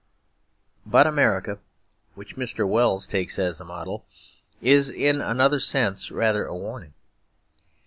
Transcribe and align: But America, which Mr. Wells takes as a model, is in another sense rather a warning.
But 0.83 1.05
America, 1.05 1.59
which 2.15 2.35
Mr. 2.35 2.67
Wells 2.67 3.05
takes 3.05 3.37
as 3.37 3.61
a 3.61 3.65
model, 3.65 4.03
is 4.59 4.89
in 4.89 5.21
another 5.21 5.59
sense 5.59 6.09
rather 6.09 6.43
a 6.43 6.55
warning. 6.57 6.95